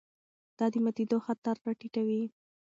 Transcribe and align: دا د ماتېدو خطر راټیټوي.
دا 0.57 0.65
د 0.73 0.75
ماتېدو 0.83 1.17
خطر 1.25 1.55
راټیټوي. 1.65 2.23